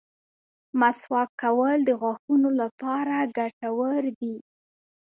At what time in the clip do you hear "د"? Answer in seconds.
1.85-1.89